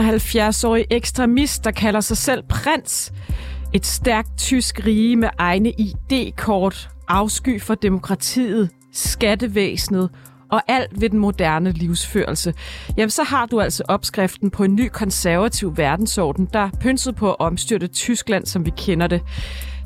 [0.00, 3.12] 71-årig ekstremist, der kalder sig selv prins.
[3.74, 10.10] Et stærkt tysk rige med egne ID-kort, afsky for demokratiet, skattevæsenet
[10.52, 12.54] og alt ved den moderne livsførelse.
[12.96, 17.36] Jamen, så har du altså opskriften på en ny konservativ verdensorden, der pynset på at
[17.38, 19.22] omstyrte Tyskland, som vi kender det.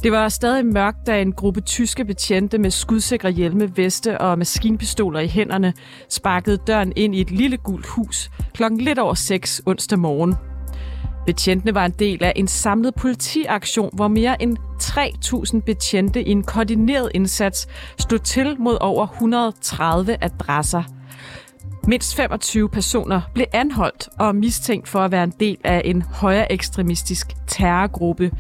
[0.03, 5.21] Det var stadig mørkt, da en gruppe tyske betjente med skudsikre hjelme, veste og maskinpistoler
[5.21, 5.73] i hænderne
[6.09, 10.35] sparkede døren ind i et lille gult hus klokken lidt over 6 onsdag morgen.
[11.27, 16.43] Betjentene var en del af en samlet politiaktion, hvor mere end 3.000 betjente i en
[16.43, 20.83] koordineret indsats stod til mod over 130 adresser.
[21.87, 26.53] Mindst 25 personer blev anholdt og mistænkt for at være en del af en højere
[26.53, 28.31] ekstremistisk terrorgruppe.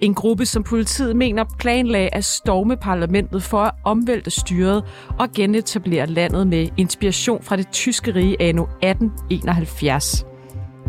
[0.00, 4.84] En gruppe, som politiet mener planlagde at storme parlamentet for at omvælte styret
[5.18, 10.26] og genetablere landet med inspiration fra det tyske rige anno 1871.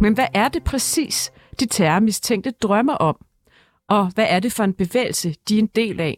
[0.02, 3.16] Men hvad er det præcis, de terrormistænkte drømmer om?
[3.90, 6.18] Og hvad er det for en bevægelse, de er en del af?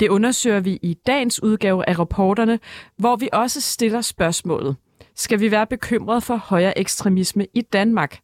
[0.00, 2.58] Det undersøger vi i dagens udgave af rapporterne,
[2.96, 4.76] hvor vi også stiller spørgsmålet.
[5.16, 8.18] Skal vi være bekymrede for højere ekstremisme i Danmark?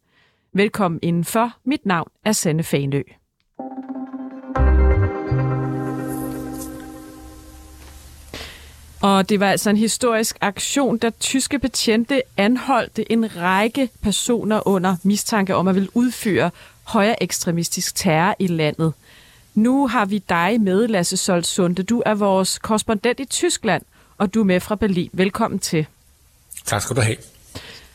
[0.53, 1.51] Velkommen indenfor.
[1.65, 3.01] Mit navn er Sanne Fanø.
[9.01, 14.95] Og det var altså en historisk aktion, da tyske betjente anholdte en række personer under
[15.03, 16.51] mistanke om at ville udføre
[16.83, 18.93] højere ekstremistisk terror i landet.
[19.55, 21.83] Nu har vi dig med, Lasse Solsunde.
[21.83, 23.81] Du er vores korrespondent i Tyskland,
[24.17, 25.09] og du er med fra Berlin.
[25.13, 25.85] Velkommen til.
[26.65, 27.17] Tak skal du have.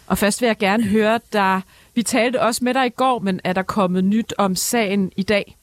[0.07, 1.61] Og først vil jeg gerne høre dig.
[1.95, 5.23] Vi talte også med dig i går, men er der kommet nyt om sagen i
[5.23, 5.57] dag?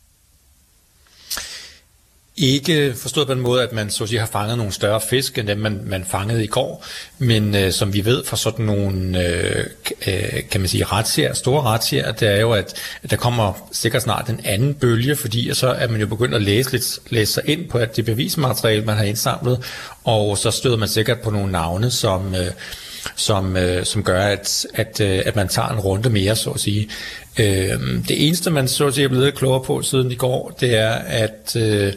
[2.37, 5.37] Ikke forstået på den måde, at man så at sige, har fanget nogle større fisk,
[5.37, 6.85] end dem man, man fangede i går,
[7.17, 9.65] men øh, som vi ved fra sådan nogle, øh,
[10.07, 14.01] øh kan man sige, retsier, store retsier, det er jo, at, at der kommer sikkert
[14.01, 17.43] snart en anden bølge, fordi så er man jo begyndt at læse, lidt, læse sig
[17.45, 19.63] ind på at det bevismateriale, man har indsamlet,
[20.03, 22.35] og så støder man sikkert på nogle navne, som...
[22.35, 22.51] Øh,
[23.15, 26.59] som, øh, som gør, at, at, øh, at man tager en runde mere, så at
[26.59, 26.89] sige.
[27.39, 30.75] Øh, det eneste, man så at sige er blevet klogere på siden i går, det
[30.75, 31.93] er, at øh,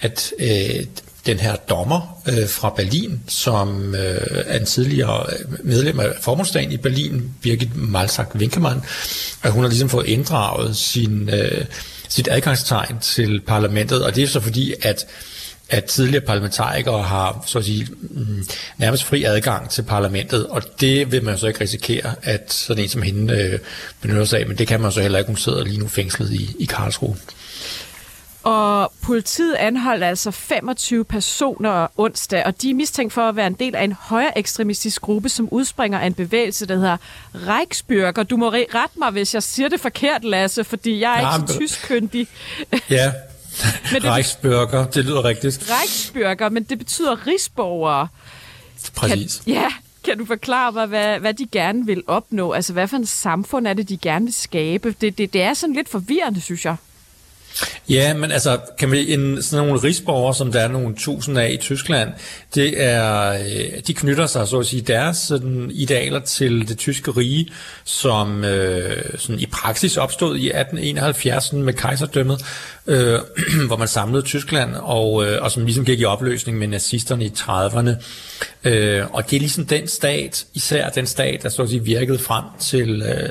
[0.00, 0.84] at øh,
[1.26, 5.26] den her dommer øh, fra Berlin, som øh, er en tidligere
[5.62, 8.82] medlem af formålsdagen i Berlin, Birgit Malsak Winkemann,
[9.42, 11.64] at hun har ligesom fået inddraget sin, øh,
[12.08, 15.06] sit adgangstegn til parlamentet, og det er så fordi, at
[15.68, 18.46] at tidligere parlamentarikere har så at sige, mm,
[18.78, 22.88] nærmest fri adgang til parlamentet, og det vil man så ikke risikere, at sådan en
[22.88, 23.58] som hende øh,
[24.00, 26.32] benytter sig af, men det kan man så heller ikke, hun sidder lige nu fængslet
[26.32, 27.16] i, i Karlsruhe.
[28.46, 33.54] Og politiet anholdt altså 25 personer onsdag, og de er mistænkt for at være en
[33.54, 36.96] del af en højere ekstremistisk gruppe, som udspringer af en bevægelse, der hedder
[37.34, 38.22] Reichsbürger.
[38.22, 41.52] Du må rette mig, hvis jeg siger det forkert, Lasse, fordi jeg er ja, ikke
[41.52, 42.28] så tyskkyndig.
[42.90, 43.12] Ja,
[43.92, 45.70] men det, Reichsbürger, det lyder rigtigt.
[45.70, 48.08] Reichsbürger, men det betyder rigsborgere.
[48.94, 49.42] Præcis.
[49.44, 49.68] Kan, ja,
[50.04, 52.52] kan du forklare mig, hvad, hvad de gerne vil opnå?
[52.52, 54.94] Altså, hvad for en samfund er det, de gerne vil skabe?
[55.00, 56.76] Det, det, det er sådan lidt forvirrende, synes jeg.
[57.88, 61.50] Ja, men altså, kan vi en, sådan nogle rigsborgere, som der er nogle tusind af
[61.50, 62.10] i Tyskland,
[62.54, 67.10] det er, øh, de knytter sig, så at sige, deres sådan, idealer til det tyske
[67.10, 67.48] rige,
[67.84, 72.44] som øh, sådan i praksis opstod i 1871 med kejserdømmet,
[72.86, 73.20] øh,
[73.66, 77.32] hvor man samlede Tyskland, og, øh, og som ligesom gik i opløsning med nazisterne i
[77.38, 77.90] 30'erne.
[78.64, 82.18] Øh, og det er ligesom den stat, især den stat, der så at sige virkede
[82.18, 83.28] frem til øh,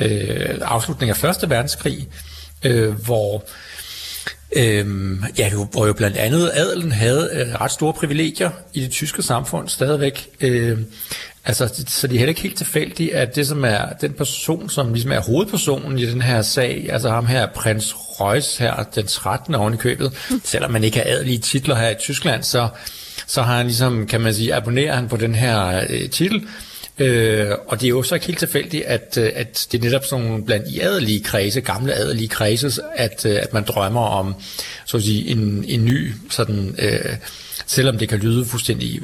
[0.00, 2.08] øh, afslutningen af Første Verdenskrig,
[2.64, 3.44] øh, hvor
[4.56, 4.86] øh,
[5.38, 9.68] ja, hvor jo blandt andet adelen havde øh, ret store privilegier i det tyske samfund
[9.68, 10.28] stadigvæk.
[10.40, 10.78] Øh,
[11.44, 14.92] altså, så det er heller ikke helt tilfældigt, at det som er den person, som
[14.92, 19.54] ligesom er hovedpersonen i den her sag, altså ham her, prins Reus her, den 13.
[19.54, 20.12] oven i købet,
[20.44, 22.68] selvom man ikke har adelige titler her i Tyskland, så,
[23.26, 26.48] så har han ligesom, kan man sige, abonnerer han på den her øh, titel,
[26.98, 30.04] Øh, og det er jo så ikke helt tilfældigt, at, øh, at det er netop
[30.04, 34.34] sådan blandt i adelige kredse, gamle adelige kredse, at, øh, at man drømmer om
[34.84, 37.16] så at sige, en, en ny, sådan, øh,
[37.66, 39.00] selvom det kan lyde fuldstændig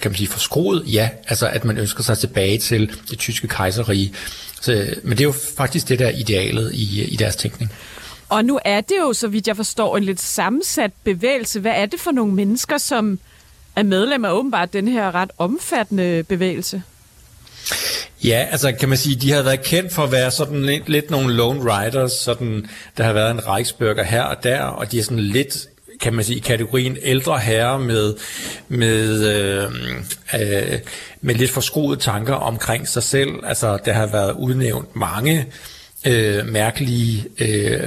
[0.00, 4.14] kan man sige, forskroet, ja, altså at man ønsker sig tilbage til det tyske kejserrige.
[4.60, 7.72] Så, øh, men det er jo faktisk det, der er idealet i, i deres tænkning.
[8.28, 11.60] Og nu er det jo, så vidt jeg forstår, en lidt sammensat bevægelse.
[11.60, 13.18] Hvad er det for nogle mennesker, som
[13.76, 16.82] er medlem af åbenbart den her ret omfattende bevægelse?
[18.24, 21.10] Ja, altså kan man sige, de har været kendt for at være sådan lidt, lidt
[21.10, 22.66] nogle lone riders, sådan,
[22.96, 25.68] der har været en Reichsbürger her og der, og de er sådan lidt
[26.00, 28.14] kan man sige, i kategorien ældre herrer med,
[28.68, 29.70] med, øh,
[30.40, 30.78] øh,
[31.20, 33.30] med lidt forskruede tanker omkring sig selv.
[33.44, 35.46] Altså, der har været udnævnt mange
[36.06, 37.80] øh, mærkelige øh,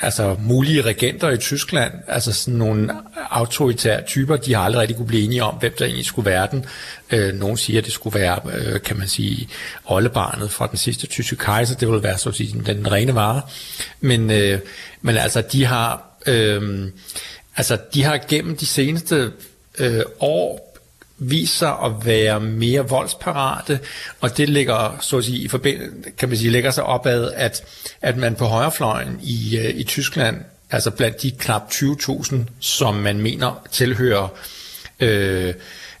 [0.00, 2.92] altså mulige regenter i Tyskland, altså sådan nogle
[3.30, 6.48] autoritære typer, de har aldrig rigtig kunne blive enige om, hvem der egentlig skulle være
[6.50, 6.64] den.
[7.10, 9.48] Øh, nogle siger, at det skulle være, øh, kan man sige,
[9.84, 13.42] oldebarnet fra den sidste tyske kejser, det ville være så at sige den rene vare.
[14.00, 14.58] Men, øh,
[15.02, 16.88] men altså, de har, øh,
[17.56, 19.32] altså, de har gennem de seneste
[19.78, 20.66] øh, år
[21.18, 23.80] viser at være mere voldsparate,
[24.20, 25.48] og det ligger, så at sige, i
[26.18, 27.64] kan man sige, lægger sig opad, at,
[28.02, 30.36] at man på højrefløjen i, øh, i Tyskland,
[30.70, 34.28] altså blandt de knap 20.000, som man mener tilhører
[35.00, 35.54] øh,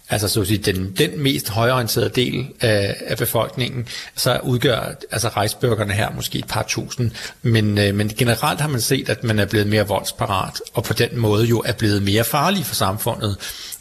[0.08, 5.28] altså så at sige, den, den mest højorienterede del af, af befolkningen, så udgør altså
[5.28, 7.10] rejsbørgerne her måske et par tusind,
[7.42, 10.92] men, øh, men generelt har man set, at man er blevet mere voldsparat, og på
[10.92, 13.36] den måde jo er blevet mere farlig for samfundet.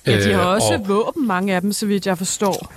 [0.07, 2.73] Ja, de har øh, også og, våben, mange af dem, så vidt jeg forstår.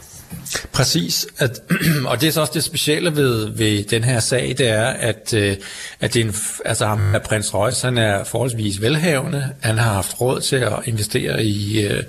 [0.72, 1.60] Præcis, at,
[2.10, 5.34] og det er så også det specielle ved, ved den her sag, det er, at,
[5.34, 5.56] øh,
[6.00, 6.34] at det er en,
[6.64, 10.72] altså ham, at prins Reus, han er forholdsvis velhavende, han har haft råd til at
[10.84, 12.02] investere i, øh,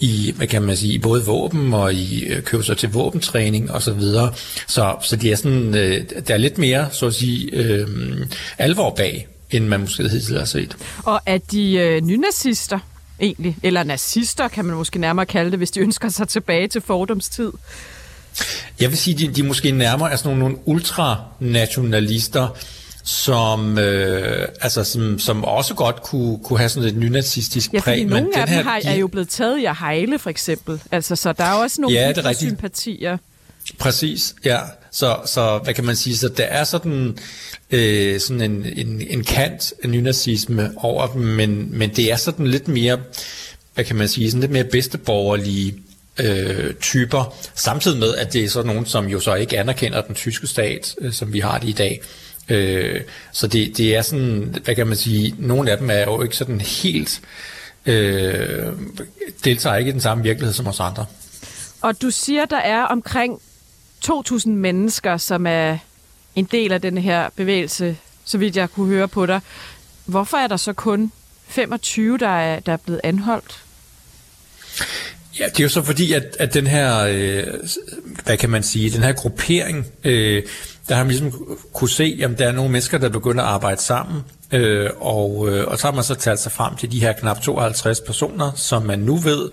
[0.00, 3.92] i hvad kan man sige, både våben og i købe sig til våbentræning og så
[3.92, 4.32] videre,
[4.66, 5.72] så, så det er sådan,
[6.28, 7.88] der er lidt mere, så at sige, øh,
[8.58, 10.76] alvor bag, end man måske hidtil har set.
[11.04, 12.78] Og at de øh, nynazister,
[13.20, 13.56] egentlig.
[13.62, 17.52] Eller nazister, kan man måske nærmere kalde det, hvis de ønsker sig tilbage til fordomstid.
[18.80, 22.48] Jeg vil sige, de, de måske nærmere er sådan nogle, nogle ultranationalister,
[23.04, 27.98] som, øh, altså, som, som også godt kunne, kunne have sådan et nynazistisk præg.
[27.98, 30.30] Ja, nogle men af dem her, har, er jo blevet taget i at hejle, for
[30.30, 30.82] eksempel.
[30.90, 33.18] Altså, så der er også nogle ja, sympatier.
[33.78, 34.60] Præcis, ja.
[34.90, 37.18] Så, så hvad kan man sige, så der er sådan,
[37.70, 42.46] øh, sådan en, en, en kant af nynazisme over dem, men, men det er sådan
[42.46, 42.98] lidt mere,
[43.74, 45.74] hvad kan man sige, sådan lidt mere bedsteborgerlige
[46.20, 50.14] øh, typer, samtidig med, at det er sådan nogen, som jo så ikke anerkender den
[50.14, 52.00] tyske stat, øh, som vi har det i dag.
[52.48, 53.00] Øh,
[53.32, 56.36] så det, det er sådan, hvad kan man sige, nogle af dem er jo ikke
[56.36, 57.20] sådan helt,
[57.86, 58.72] øh,
[59.44, 61.06] deltager ikke i den samme virkelighed som os andre.
[61.80, 63.40] Og du siger, der er omkring
[64.06, 65.78] 2.000 mennesker, som er
[66.34, 69.40] en del af den her bevægelse, så vidt jeg kunne høre på dig.
[70.04, 71.12] Hvorfor er der så kun
[71.48, 73.64] 25, der er, der er blevet anholdt?
[75.38, 77.44] Ja, det er jo så fordi, at, at den her, øh,
[78.24, 80.42] hvad kan man sige, den her gruppering, øh,
[80.88, 83.80] der har man ligesom kunne se, at der er nogle mennesker, der begynder at arbejde
[83.80, 84.22] sammen,
[84.52, 87.40] øh, og, øh, og så har man så talt sig frem til de her knap
[87.40, 89.50] 52 personer, som man nu ved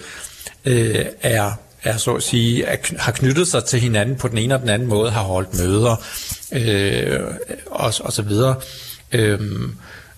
[0.65, 1.51] øh, er
[1.83, 4.69] er så at sige, er, har knyttet sig til hinanden på den ene og den
[4.69, 5.95] anden måde, har holdt møder
[6.51, 7.19] øh,
[7.65, 8.55] og, og så videre.
[9.11, 9.75] Øhm,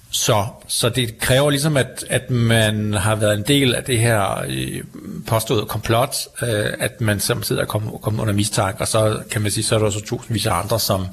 [0.10, 4.44] så, så det kræver ligesom, at, at man har været en del af det her
[4.48, 4.84] øh,
[5.28, 9.52] påståede komplot, øh, at man samtidig er kommet, kom under mistanke, og så kan man
[9.52, 11.06] sige, så er der også tusindvis af andre, som,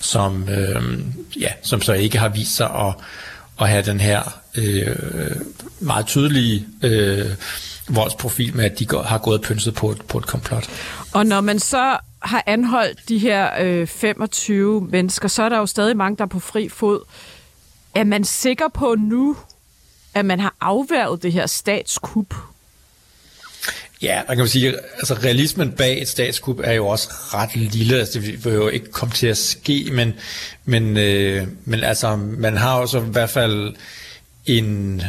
[0.00, 0.98] som, øh,
[1.40, 2.94] ja, som så ikke har vist sig at,
[3.60, 4.96] at have den her øh,
[5.80, 7.26] meget tydelige øh,
[7.94, 10.70] voldsprofil med, at de har gået og pynset på et, på et komplot.
[11.12, 15.66] Og når man så har anholdt de her øh, 25 mennesker, så er der jo
[15.66, 17.00] stadig mange, der er på fri fod.
[17.94, 19.36] Er man sikker på nu,
[20.14, 22.34] at man har afværget det her statskup?
[24.02, 28.20] Ja, man kan sige, altså realismen bag et statskup er jo også ret lille, altså
[28.20, 30.14] det vil jo ikke komme til at ske, men,
[30.64, 33.74] men, øh, men altså man har også i hvert fald
[34.46, 35.02] en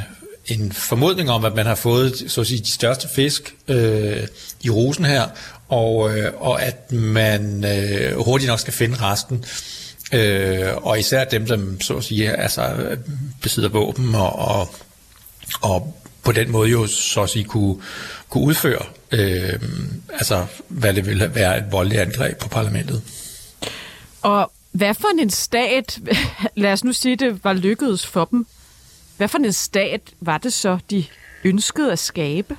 [0.45, 4.27] en formodning om, at man har fået så at sige, de største fisk øh,
[4.61, 5.27] i rosen her,
[5.69, 9.45] og, øh, og at man øh, hurtigt nok skal finde resten.
[10.13, 12.95] Øh, og især dem, som så at sige, altså,
[13.41, 14.75] besidder våben og, og,
[15.61, 17.81] og på den måde jo så at sige kunne,
[18.29, 19.59] kunne udføre, øh,
[20.13, 23.01] altså hvad det ville være et voldeligt angreb på parlamentet.
[24.21, 25.99] Og hvad for en stat,
[26.55, 28.45] lad os nu sige, det var lykkedes for dem
[29.21, 31.05] hvad for en stat var det så, de
[31.43, 32.55] ønskede at skabe?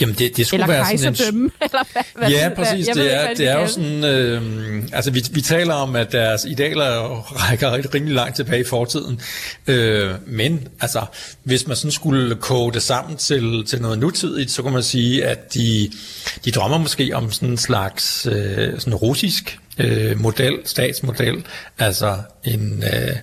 [0.00, 1.52] Jamen det, det skulle eller være sådan en...
[1.62, 2.86] eller hvad, hvad Ja, præcis.
[2.86, 4.04] Det, det er, ikke, det er jo sådan...
[4.04, 8.64] Øh, altså vi, vi taler om, at deres idealer rækker rigtig rimelig langt tilbage i
[8.64, 9.20] fortiden.
[9.66, 11.06] Øh, men altså,
[11.42, 15.24] hvis man sådan skulle koge det sammen til, til noget nutidigt, så kunne man sige,
[15.24, 15.90] at de,
[16.44, 21.44] de drømmer måske om sådan en slags øh, sådan russisk øh, model, statsmodel.
[21.78, 22.84] Altså en...
[22.92, 23.16] Øh,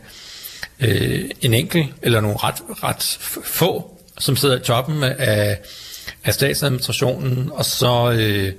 [0.81, 5.59] øh, en enkelt eller nogle ret, ret få, som sidder i toppen af,
[6.23, 8.53] af statsadministrationen, og så, øh,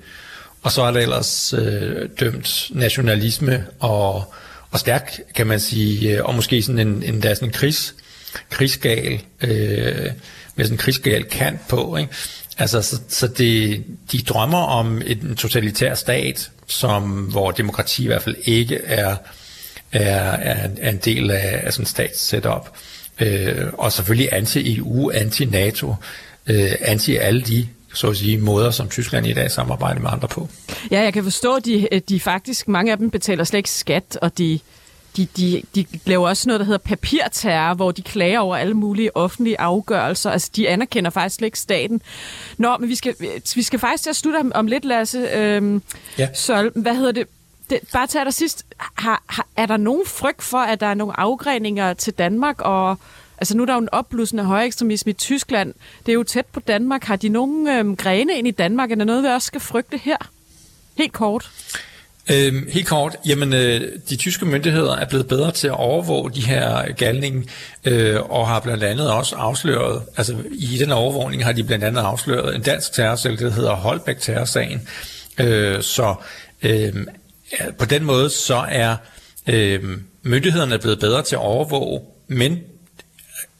[0.62, 4.35] og så er der ellers øh, dømt nationalisme og,
[4.71, 7.95] og stærk, kan man sige, øh, og måske sådan en, en, der sådan en krigs
[8.50, 10.11] krigsgal, øh,
[10.57, 11.97] med sådan en krigsgal kant på.
[11.97, 12.11] Ikke?
[12.59, 18.23] Altså, så, så det, de drømmer om en totalitær stat, som, hvor demokrati i hvert
[18.23, 19.17] fald ikke er,
[19.93, 22.69] er, er, er en del af, af sådan en stats setup.
[23.21, 25.95] Øh, og selvfølgelig anti-EU, anti-NATO,
[26.47, 30.29] øh, anti alle de så at sige, måder, som Tyskland i dag samarbejder med andre
[30.29, 30.49] på.
[30.91, 34.19] Ja, jeg kan forstå, at de, de faktisk, mange af dem betaler slet ikke skat,
[34.23, 34.59] og de,
[35.17, 39.17] de, de, de laver også noget, der hedder papirterror, hvor de klager over alle mulige
[39.17, 40.31] offentlige afgørelser.
[40.31, 42.03] Altså, de anerkender faktisk slet ikke staten.
[42.59, 43.15] Nå, men vi skal,
[43.55, 45.19] vi skal faktisk til at slutte om, om lidt, Lasse.
[45.19, 45.83] Øhm,
[46.19, 46.29] ja.
[46.35, 47.27] Så hvad hedder det?
[47.73, 48.67] Det bare til allersidst.
[48.79, 52.99] Har, har, er der nogen frygt for, at der er nogle afgreninger til Danmark, og
[53.38, 55.75] Altså nu er der jo en opblussende højekstremisme i Tyskland.
[56.07, 57.05] Det er jo tæt på Danmark.
[57.05, 58.91] Har de nogen øhm, grene ind i Danmark?
[58.91, 60.17] Er der noget, vi også skal frygte her?
[60.99, 61.50] Helt kort.
[62.31, 66.47] Øhm, helt kort, jamen øh, de tyske myndigheder er blevet bedre til at overvåge de
[66.47, 67.45] her galninge,
[67.85, 72.00] øh, og har blandt andet også afsløret, altså i den overvågning har de blandt andet
[72.00, 74.88] afsløret en dansk terrorcelle, der hedder Holbæk terrorsagen.
[75.41, 76.14] Øh, så
[76.62, 77.07] øh,
[77.78, 78.97] på den måde så er
[79.47, 82.59] øh, myndighederne blevet bedre til at overvåge, men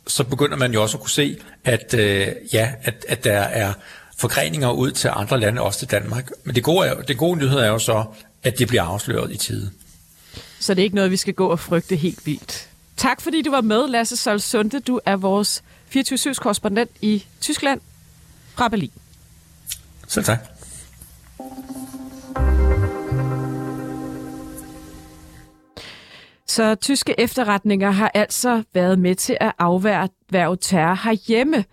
[0.07, 3.73] så begynder man jo også at kunne se, at, øh, ja, at, at der er
[4.19, 6.31] forgreninger ud til andre lande, også til Danmark.
[6.45, 8.05] Men det gode, er, det gode nyhed er jo så,
[8.43, 9.71] at det bliver afsløret i tide.
[10.61, 12.69] Så det er ikke noget, vi skal gå og frygte helt vildt.
[12.97, 14.81] Tak fordi du var med, Lasse Sol Sunde.
[14.81, 17.81] Du er vores 24 korrespondent i Tyskland
[18.55, 18.91] fra Berlin.
[20.09, 20.52] Selv tak.
[26.53, 31.65] Så tyske efterretninger har altså været med til at afværge terror herhjemme.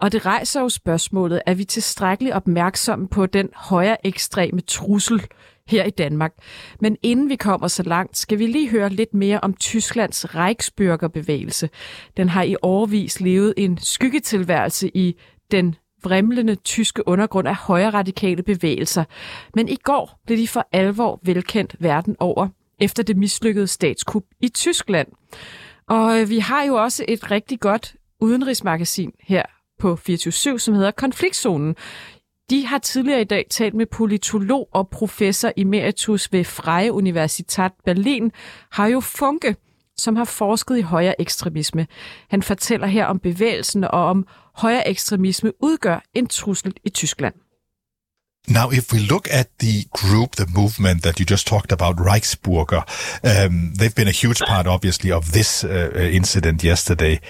[0.00, 5.22] Og det rejser jo spørgsmålet, er vi tilstrækkeligt opmærksomme på den højere ekstreme trussel
[5.68, 6.32] her i Danmark?
[6.80, 11.68] Men inden vi kommer så langt, skal vi lige høre lidt mere om Tysklands Reichsbürgerbevægelse.
[12.16, 15.16] Den har i årvis levet en skyggetilværelse i
[15.50, 15.74] den
[16.04, 19.04] vrimlende tyske undergrund af højre radikale bevægelser.
[19.54, 22.48] Men i går blev de for alvor velkendt verden over
[22.80, 25.08] efter det mislykkede statskup i Tyskland.
[25.88, 29.42] Og øh, vi har jo også et rigtig godt udenrigsmagasin her
[29.78, 31.76] på 24 som hedder Konfliktzonen.
[32.50, 38.32] De har tidligere i dag talt med politolog og professor emeritus ved Freie Universitat Berlin,
[38.70, 39.56] Harjo Funke,
[39.96, 41.86] som har forsket i højere ekstremisme.
[42.28, 47.34] Han fortæller her om bevægelsen og om højere ekstremisme udgør en trussel i Tyskland.
[48.48, 52.82] Now, if we look at the group, the movement that you just talked about, Reichsburger,
[53.22, 57.20] um, they've been a huge part, obviously, of this uh, uh, incident yesterday.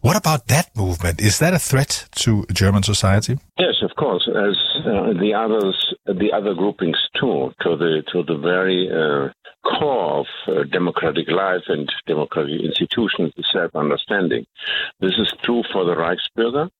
[0.00, 1.20] What about that movement?
[1.20, 3.38] Is that a threat to German society?
[3.58, 8.36] Yes, of course, as uh, the others, the other groupings too, to the to the
[8.36, 9.32] very uh,
[9.66, 14.44] core of uh, democratic life and democratic institutions, the self-understanding.
[15.00, 16.70] This is true for the Reichsbürger.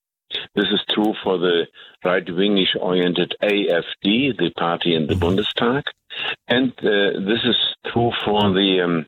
[0.55, 1.67] This is true for the
[2.05, 5.83] right-wingish oriented AFD, the party in the Bundestag,
[6.49, 7.57] and uh, this is
[7.93, 9.07] true for the um,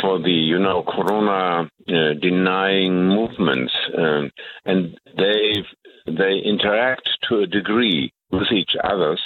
[0.00, 4.30] for the you know Corona uh, denying movements, um,
[4.64, 5.64] and they
[6.06, 9.20] they interact to a degree with each others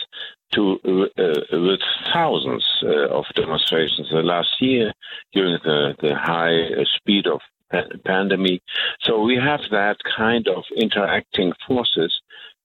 [0.53, 1.81] to uh, with
[2.13, 4.09] thousands uh, of demonstrations.
[4.11, 4.93] The last year,
[5.33, 7.41] during the, the high speed of
[8.05, 8.63] pandemic.
[9.03, 12.13] So we have that kind of interacting forces.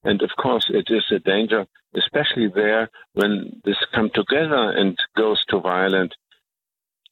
[0.03, 5.43] And of course, it is a danger, especially there when this come together and goes
[5.49, 6.13] to violent,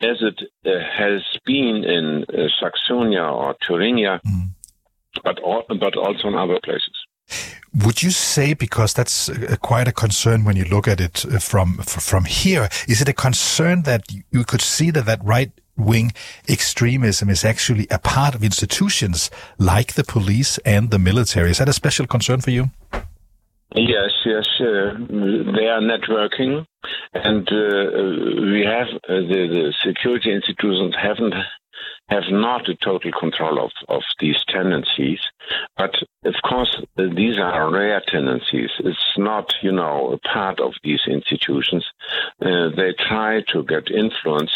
[0.02, 4.50] as it uh, has been in uh, Saxonia or Thuringia, mm.
[5.24, 6.96] but, all, but also in other places.
[7.84, 11.40] Would you say, because that's uh, quite a concern when you look at it uh,
[11.40, 16.12] from from here, is it a concern that you could see that that right wing
[16.48, 21.52] extremism is actually a part of institutions like the police and the military.
[21.52, 22.70] Is that a special concern for you?
[23.74, 24.48] Yes, yes.
[24.60, 26.66] Uh, they are networking,
[27.14, 31.34] and uh, we have uh, the, the, security institutions haven't
[32.08, 35.20] have not a total control of, of these tendencies.
[35.76, 38.70] But of course, these are rare tendencies.
[38.80, 41.86] It's not, you know, a part of these institutions.
[42.40, 44.56] Uh, they try to get influence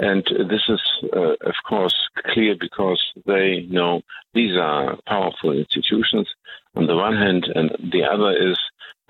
[0.00, 0.80] and this is,
[1.14, 1.94] uh, of course,
[2.32, 4.02] clear because they know
[4.34, 6.28] these are powerful institutions
[6.74, 8.58] on the one hand, and the other is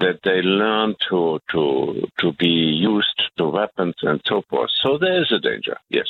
[0.00, 4.70] that they learn to to to be used to weapons and so forth.
[4.82, 5.76] So there is a danger.
[5.90, 6.08] Yes.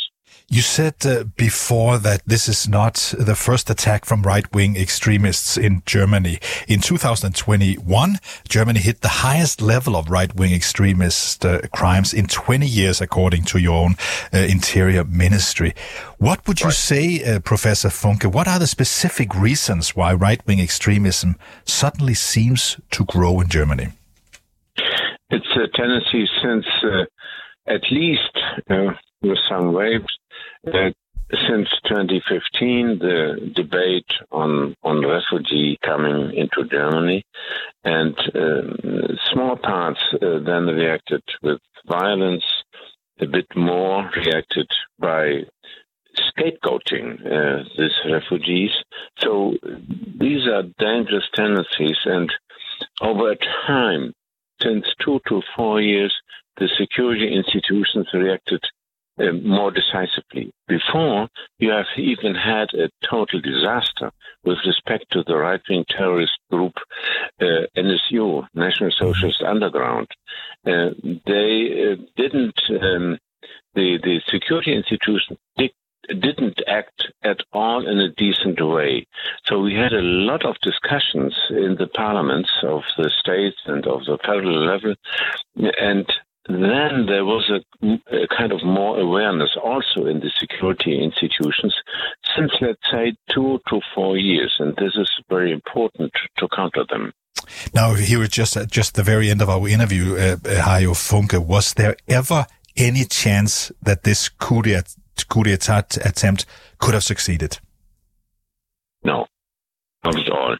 [0.52, 5.84] You said uh, before that this is not the first attack from right-wing extremists in
[5.86, 6.40] Germany.
[6.66, 8.18] In 2021,
[8.48, 13.58] Germany hit the highest level of right-wing extremist uh, crimes in 20 years, according to
[13.58, 13.94] your own
[14.34, 15.72] uh, interior ministry.
[16.18, 16.74] What would you right.
[16.74, 18.26] say, uh, Professor Funke?
[18.26, 23.90] What are the specific reasons why right-wing extremism suddenly seems to grow in Germany?
[25.30, 27.04] It's a tendency since uh,
[27.72, 28.36] at least
[28.68, 30.12] uh, with some waves
[30.64, 37.24] since 2015, the debate on on refugee coming into Germany,
[37.84, 42.44] and uh, small parts uh, then reacted with violence,
[43.20, 44.66] a bit more reacted
[44.98, 45.42] by
[46.18, 48.72] scapegoating uh, these refugees.
[49.18, 49.54] So
[50.18, 52.30] these are dangerous tendencies, and
[53.00, 53.34] over
[53.66, 54.12] time,
[54.60, 56.14] since two to four years,
[56.56, 58.60] the security institutions reacted
[59.20, 60.52] uh, more decisively.
[60.66, 64.10] Before, you have even had a total disaster
[64.44, 66.74] with respect to the right wing terrorist group
[67.40, 70.08] uh, NSU, National Socialist Underground.
[70.66, 70.90] Uh,
[71.26, 73.18] they uh, didn't, um,
[73.74, 75.72] the, the security institution did,
[76.08, 79.06] didn't act at all in a decent way.
[79.44, 84.04] So we had a lot of discussions in the parliaments of the states and of
[84.06, 84.94] the federal level,
[85.78, 86.10] and
[86.54, 91.74] then there was a, a, kind of more awareness also in the security institutions
[92.36, 97.12] since, let's say, two to four years, and this is very important to counter them.
[97.74, 101.38] Now, here at just at just the very end of our interview, uh, Hajo Funke,
[101.38, 106.46] was there ever any chance that this coup d'etat attempt
[106.78, 107.58] could have succeeded?
[109.04, 109.26] No,
[110.04, 110.56] not at all.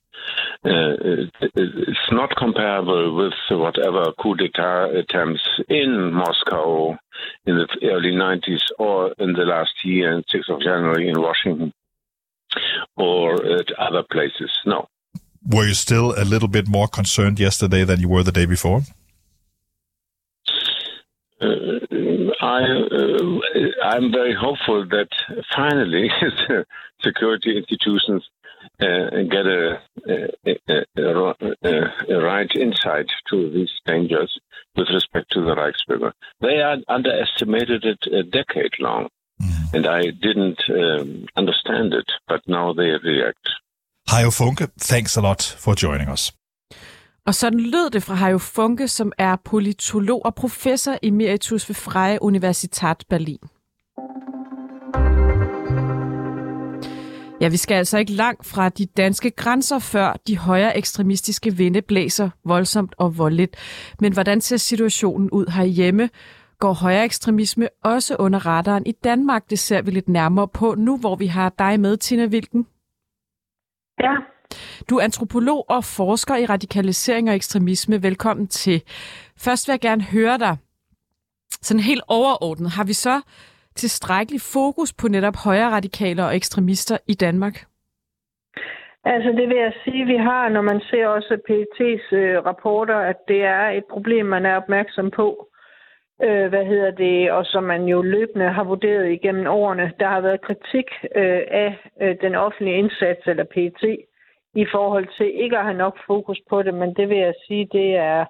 [0.62, 0.92] Uh,
[1.40, 6.98] it's not comparable with whatever coup d'etat attempts in Moscow
[7.46, 11.72] in the early 90s or in the last year, 6th of January in Washington
[12.96, 14.50] or at other places.
[14.66, 14.88] No.
[15.48, 18.82] Were you still a little bit more concerned yesterday than you were the day before?
[21.40, 21.46] Uh,
[22.42, 23.40] I, uh,
[23.82, 25.08] I'm very hopeful that
[25.56, 26.10] finally
[27.02, 28.28] security institutions
[28.80, 29.80] uh, get a,
[32.64, 34.30] insight to these dangers
[34.76, 36.12] with respect to the Reichsbürger.
[36.44, 39.04] They had underestimated it a decade long,
[39.42, 39.74] mm.
[39.74, 43.46] and I didn't um, understand it, but now they react.
[44.08, 46.32] Hajo Funke, thanks a lot for joining us.
[47.26, 52.22] Og sådan lød det fra Hajo Funke, som er politolog og professor emeritus ved Freie
[52.22, 53.38] Universitat Berlin.
[57.40, 61.82] Ja, vi skal altså ikke langt fra de danske grænser, før de højere ekstremistiske vinde
[61.82, 63.56] blæser voldsomt og voldeligt.
[64.00, 66.10] Men hvordan ser situationen ud herhjemme?
[66.58, 69.50] Går højere ekstremisme også under radaren i Danmark?
[69.50, 72.66] Det ser vi lidt nærmere på nu, hvor vi har dig med, Tina Vilken.
[74.00, 74.14] Ja.
[74.90, 78.02] Du er antropolog og forsker i radikalisering og ekstremisme.
[78.02, 78.82] Velkommen til.
[79.36, 80.56] Først vil jeg gerne høre dig.
[81.62, 83.20] Sådan helt overordnet, har vi så
[83.84, 87.56] tilstrækkelig fokus på netop højre radikale og ekstremister i Danmark?
[89.04, 93.16] Altså det vil jeg sige, vi har, når man ser også PET's øh, rapporter, at
[93.28, 95.46] det er et problem, man er opmærksom på.
[96.22, 99.92] Øh, hvad hedder det, og som man jo løbende har vurderet igennem årene.
[100.00, 101.70] Der har været kritik øh, af
[102.02, 103.82] øh, den offentlige indsats, eller PET,
[104.54, 107.68] i forhold til ikke at have nok fokus på det, men det vil jeg sige,
[107.72, 108.24] det er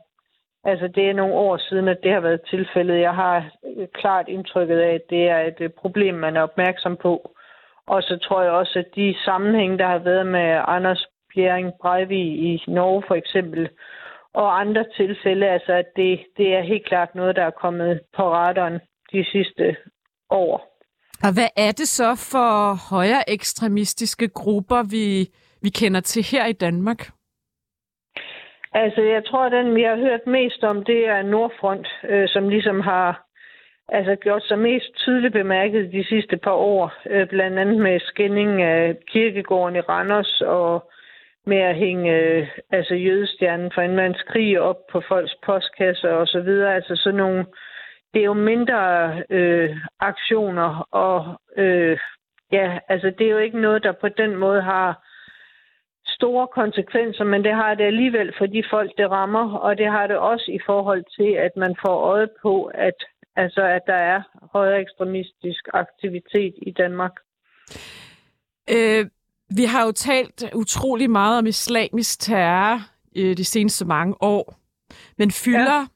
[0.65, 3.01] Altså, det er nogle år siden, at det har været tilfældet.
[3.01, 3.37] Jeg har
[3.77, 7.35] øh, klart indtrykket af, at det er et øh, problem, man er opmærksom på.
[7.87, 12.39] Og så tror jeg også, at de sammenhæng, der har været med Anders Bjerring Breivik
[12.49, 13.69] i Norge for eksempel,
[14.35, 18.33] og andre tilfælde, altså at det, det er helt klart noget, der er kommet på
[18.33, 18.79] radaren
[19.13, 19.77] de sidste
[20.31, 20.71] år.
[21.23, 25.31] Og hvad er det så for højere ekstremistiske grupper, vi,
[25.63, 27.11] vi kender til her i Danmark?
[28.73, 32.49] Altså, jeg tror, at den, vi har hørt mest om, det er Nordfront, øh, som
[32.49, 33.27] ligesom har
[33.89, 36.93] altså, gjort sig mest tydeligt bemærket de sidste par år.
[37.11, 40.91] Øh, blandt andet med skinning af kirkegården i Randers og
[41.47, 46.27] med at hænge øh, altså jødestjernen for en mands krig op på folks postkasser og
[46.27, 46.75] så videre.
[46.75, 47.47] Altså sådan nogle,
[48.15, 51.99] det er jo mindre øh, aktioner, og øh,
[52.53, 55.10] ja, altså det er jo ikke noget, der på den måde har
[56.21, 60.07] store konsekvenser, men det har det alligevel for de folk, det rammer, og det har
[60.07, 62.99] det også i forhold til, at man får øje på, at,
[63.37, 64.21] altså, at der er
[64.53, 67.15] højere ekstremistisk aktivitet i Danmark.
[68.77, 69.07] Øh,
[69.59, 72.81] vi har jo talt utrolig meget om islamisk terror
[73.17, 74.55] øh, de seneste mange år,
[75.19, 75.87] men fylder, ja.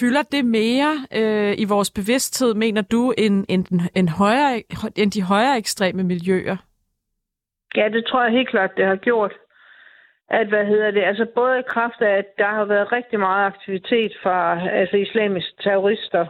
[0.00, 4.62] fylder det mere øh, i vores bevidsthed, mener du, end, end, end, højere,
[4.96, 6.56] end de højere ekstreme miljøer?
[7.76, 9.32] Ja, det tror jeg helt klart, det har gjort.
[10.30, 13.46] At, hvad hedder det, altså både i kraft af, at der har været rigtig meget
[13.46, 16.26] aktivitet fra altså islamiske terrorister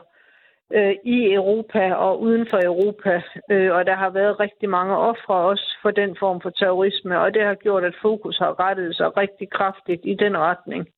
[0.72, 5.34] øh, i Europa og uden for Europa, øh, og der har været rigtig mange ofre
[5.34, 9.16] også for den form for terrorisme, og det har gjort, at fokus har rettet sig
[9.16, 10.88] rigtig kraftigt i den retning.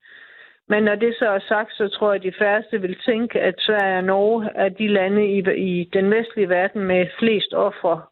[0.69, 3.55] Men når det så er sagt, så tror jeg, at de færreste vil tænke, at
[3.59, 8.03] Sverige og Norge er de lande i, i den vestlige verden med flest ofre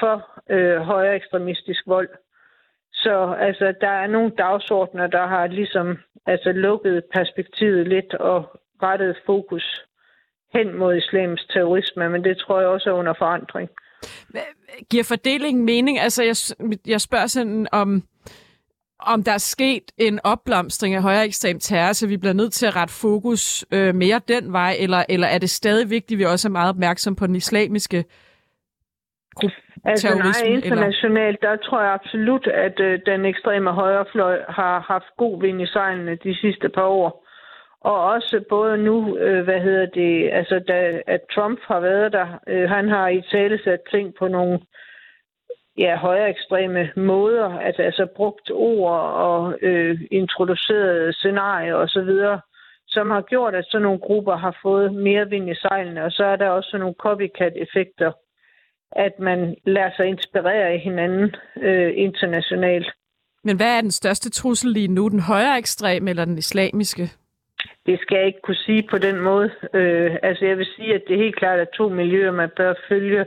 [0.00, 0.16] for
[0.50, 2.08] øh, højere ekstremistisk vold.
[3.02, 9.16] Så altså, der er nogle dagsordner, der har ligesom altså, lukket perspektivet lidt og rettet
[9.26, 9.84] fokus
[10.54, 13.68] hen mod islamisk terrorisme, men det tror jeg også er under forandring.
[14.90, 15.98] Giver fordelingen mening?
[15.98, 16.36] Altså, jeg,
[16.86, 18.02] jeg spørger sådan om,
[19.00, 22.66] om der er sket en opblomstring af højere ekstrem terror, så vi bliver nødt til
[22.66, 26.24] at rette fokus øh, mere den vej, eller, eller er det stadig vigtigt, at vi
[26.24, 28.04] også er meget opmærksom på den islamiske
[29.34, 29.56] gruppe?
[29.84, 31.50] Altså nej, internationalt, eller?
[31.50, 36.16] der tror jeg absolut, at øh, den ekstreme højrefløj har haft god vind i sejlene
[36.16, 37.26] de sidste par år.
[37.80, 42.26] Og også både nu, øh, hvad hedder det, altså da, at Trump har været der,
[42.48, 44.60] øh, han har i tale sat ting på nogle
[45.78, 52.10] ja, højere ekstreme måder, altså, altså brugt ord og øh, introduceret scenarier osv.,
[52.88, 56.24] som har gjort, at sådan nogle grupper har fået mere vind i sejlene, og så
[56.24, 58.12] er der også nogle copycat-effekter,
[58.96, 62.90] at man lader sig inspirere af hinanden øh, internationalt.
[63.44, 67.10] Men hvad er den største trussel lige nu, den højere ekstrem eller den islamiske?
[67.86, 69.50] Det skal jeg ikke kunne sige på den måde.
[69.74, 72.74] Øh, altså jeg vil sige, at det er helt klart er to miljøer, man bør
[72.88, 73.26] følge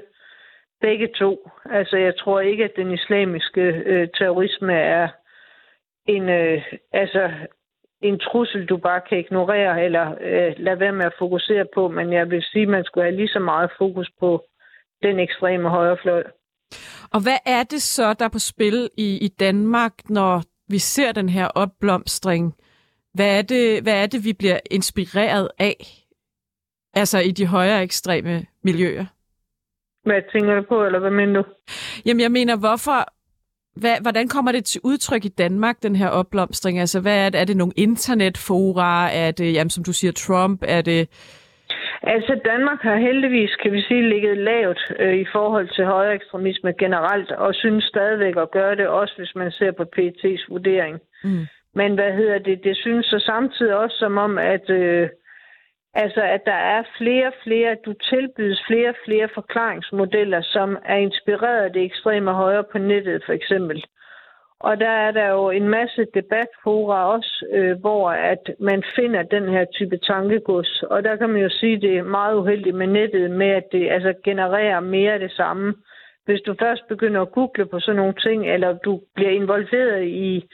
[0.81, 1.49] begge to.
[1.71, 5.07] Altså jeg tror ikke, at den islamiske øh, terrorisme er
[6.07, 7.31] en, øh, altså,
[8.01, 12.13] en trussel, du bare kan ignorere eller øh, lade være med at fokusere på, men
[12.13, 14.45] jeg vil sige, at man skulle have lige så meget fokus på
[15.03, 16.23] den ekstreme højrefløj.
[17.11, 21.11] Og hvad er det så, der er på spil i, i Danmark, når vi ser
[21.11, 22.55] den her opblomstring?
[23.13, 26.05] Hvad er, det, hvad er det, vi bliver inspireret af?
[26.93, 29.05] Altså i de højere ekstreme miljøer?
[30.03, 31.49] Hvad tænker du på, eller hvad mener du?
[32.05, 33.11] Jamen, jeg mener, hvorfor...
[33.75, 36.79] Hvad, hvordan kommer det til udtryk i Danmark, den her opblomstring?
[36.79, 37.41] Altså, hvad er det?
[37.41, 39.11] Er det nogle internetfora?
[39.11, 40.63] Er det, jamen, som du siger, Trump?
[40.67, 41.09] Er det
[42.03, 46.73] Altså, Danmark har heldigvis, kan vi sige, ligget lavt øh, i forhold til højere ekstremisme
[46.73, 50.99] generelt, og synes stadigvæk at gøre det, også hvis man ser på PET's vurdering.
[51.23, 51.45] Mm.
[51.75, 52.63] Men hvad hedder det?
[52.63, 55.09] Det synes så samtidig også som om, at, øh,
[55.93, 61.73] altså, at der er flere flere, du tilbydes flere flere forklaringsmodeller, som er inspireret af
[61.73, 63.83] det ekstreme højre på nettet, for eksempel.
[64.59, 69.49] Og der er der jo en masse debatfora også, øh, hvor at man finder den
[69.49, 70.83] her type tankegods.
[70.83, 73.63] Og der kan man jo sige, at det er meget uheldigt med nettet med, at
[73.71, 75.75] det altså genererer mere af det samme.
[76.25, 80.49] Hvis du først begynder at google på sådan nogle ting, eller du bliver involveret i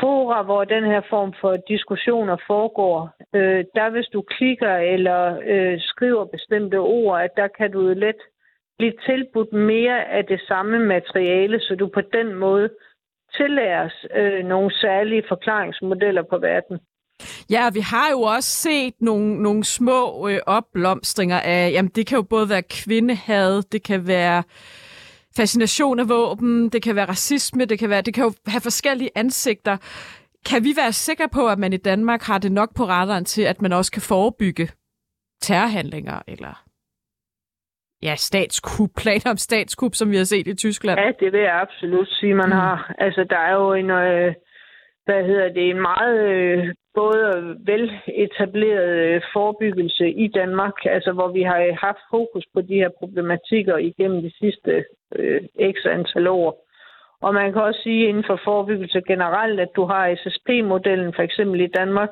[0.00, 5.80] fora, hvor den her form for diskussioner foregår, øh, der hvis du klikker eller øh,
[5.80, 8.20] skriver bestemte ord, at der kan du let
[8.78, 12.70] blive tilbudt mere af det samme materiale, så du på den måde
[13.36, 16.78] tillæres øh, nogle særlige forklaringsmodeller på verden.
[17.50, 22.16] Ja, vi har jo også set nogle, nogle små øh, opblomstringer af, jamen det kan
[22.16, 24.42] jo både være kvindehad, det kan være
[25.36, 29.10] fascination af våben, det kan være racisme, det kan, være, det kan jo have forskellige
[29.14, 29.76] ansigter.
[30.46, 33.42] Kan vi være sikre på, at man i Danmark har det nok på radaren til,
[33.42, 34.68] at man også kan forebygge
[35.42, 36.64] terrorhandlinger eller
[38.02, 41.00] ja, statskup, planer om statskup, som vi har set i Tyskland?
[41.00, 42.52] Ja, det vil jeg absolut sige, man mm.
[42.52, 42.94] har.
[42.98, 44.34] Altså, der er jo en, øh,
[45.04, 51.42] hvad hedder det, en meget øh, både veletableret øh, forebyggelse i Danmark, altså hvor vi
[51.42, 54.84] har haft fokus på de her problematikker igennem de sidste
[55.16, 55.40] øh,
[55.72, 56.66] x antal år.
[57.22, 61.60] Og man kan også sige inden for forebyggelse generelt, at du har SSP-modellen for eksempel
[61.60, 62.10] i Danmark,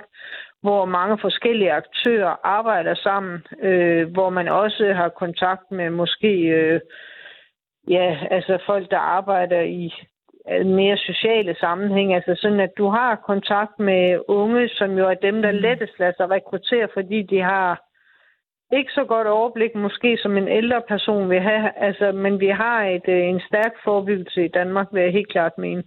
[0.62, 6.80] hvor mange forskellige aktører arbejder sammen, øh, hvor man også har kontakt med måske øh,
[7.88, 9.94] ja, altså folk, der arbejder i
[10.50, 15.14] øh, mere sociale sammenhæng, altså sådan, at du har kontakt med unge, som jo er
[15.14, 15.58] dem, der mm.
[15.58, 17.88] lettest lader sig rekruttere, fordi de har
[18.72, 22.84] ikke så godt overblik, måske som en ældre person vil have, altså, men vi har
[22.84, 25.82] et, øh, en stærk forebyggelse i Danmark, vil jeg helt klart mene.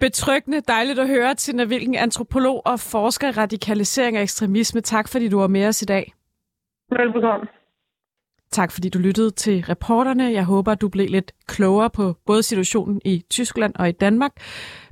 [0.00, 4.80] Betryggende, dejligt at høre, Tina Hvilken, antropolog og forsker i radikalisering og ekstremisme.
[4.80, 6.14] Tak fordi du var med os i dag.
[6.90, 7.46] Velbekomme.
[8.50, 10.32] Tak fordi du lyttede til reporterne.
[10.32, 14.32] Jeg håber, du blev lidt klogere på både situationen i Tyskland og i Danmark.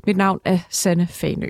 [0.06, 1.48] Mit navn er Sanne Fanø.